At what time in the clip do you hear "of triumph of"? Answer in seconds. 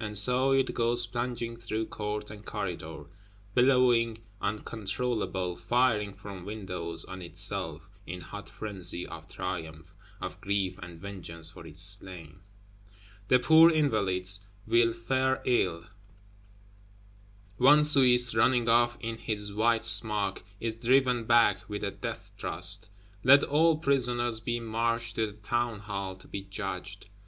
9.06-10.40